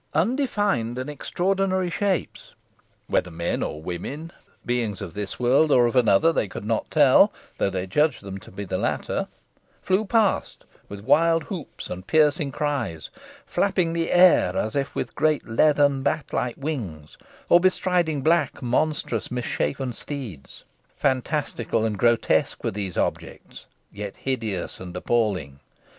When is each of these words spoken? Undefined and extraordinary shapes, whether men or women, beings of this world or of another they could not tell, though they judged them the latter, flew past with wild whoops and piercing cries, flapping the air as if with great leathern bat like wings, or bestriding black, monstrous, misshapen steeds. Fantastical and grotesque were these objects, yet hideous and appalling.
Undefined 0.15 0.97
and 0.97 1.11
extraordinary 1.11 1.91
shapes, 1.91 2.55
whether 3.05 3.29
men 3.29 3.61
or 3.61 3.83
women, 3.83 4.31
beings 4.65 4.99
of 4.99 5.13
this 5.13 5.39
world 5.39 5.71
or 5.71 5.85
of 5.85 5.95
another 5.95 6.33
they 6.33 6.47
could 6.47 6.65
not 6.65 6.89
tell, 6.89 7.31
though 7.59 7.69
they 7.69 7.85
judged 7.85 8.23
them 8.23 8.37
the 8.39 8.77
latter, 8.79 9.27
flew 9.79 10.03
past 10.03 10.65
with 10.89 11.03
wild 11.03 11.43
whoops 11.51 11.87
and 11.87 12.07
piercing 12.07 12.51
cries, 12.51 13.11
flapping 13.45 13.93
the 13.93 14.11
air 14.11 14.57
as 14.57 14.75
if 14.75 14.95
with 14.95 15.13
great 15.13 15.47
leathern 15.47 16.01
bat 16.01 16.33
like 16.33 16.57
wings, 16.57 17.15
or 17.47 17.59
bestriding 17.59 18.23
black, 18.23 18.59
monstrous, 18.63 19.29
misshapen 19.29 19.93
steeds. 19.93 20.63
Fantastical 20.95 21.85
and 21.85 21.99
grotesque 21.99 22.63
were 22.63 22.71
these 22.71 22.97
objects, 22.97 23.67
yet 23.91 24.15
hideous 24.15 24.79
and 24.79 24.97
appalling. 24.97 25.59